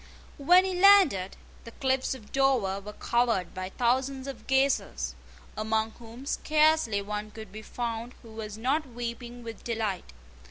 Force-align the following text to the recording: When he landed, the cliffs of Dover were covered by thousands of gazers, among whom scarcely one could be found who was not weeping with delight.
When 0.39 0.65
he 0.65 0.73
landed, 0.73 1.37
the 1.63 1.69
cliffs 1.73 2.15
of 2.15 2.31
Dover 2.31 2.79
were 2.79 2.93
covered 2.93 3.53
by 3.53 3.69
thousands 3.69 4.25
of 4.25 4.47
gazers, 4.47 5.13
among 5.55 5.91
whom 5.99 6.25
scarcely 6.25 7.03
one 7.03 7.29
could 7.29 7.51
be 7.51 7.61
found 7.61 8.15
who 8.23 8.31
was 8.31 8.57
not 8.57 8.87
weeping 8.89 9.43
with 9.43 9.63
delight. 9.63 10.11